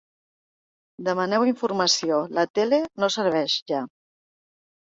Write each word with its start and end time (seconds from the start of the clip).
Demaneu 1.07 1.45
informació, 1.51 2.19
la 2.39 2.47
tele 2.61 2.81
no 3.05 3.11
serveix 3.19 3.59
ja. 3.75 3.83